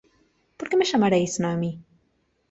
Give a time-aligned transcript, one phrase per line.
[0.57, 1.71] ¿Por qué me llamaréis Noemi?